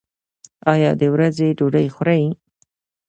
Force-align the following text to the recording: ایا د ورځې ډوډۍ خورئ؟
ایا 0.73 0.91
د 1.01 1.03
ورځې 1.13 1.47
ډوډۍ 1.57 1.87
خورئ؟ 1.95 2.23